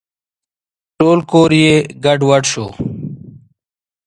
ټول 0.97 1.19
کور 1.31 1.51
یې 1.63 1.73
ګډوډ 2.03 2.43
شو. 2.51 2.65